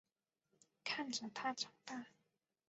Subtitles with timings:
[0.83, 2.07] 看着他长大